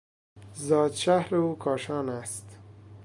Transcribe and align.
زادشهر 0.53 1.35
او 1.35 1.55
کاشان 1.57 2.09
است. 2.09 2.57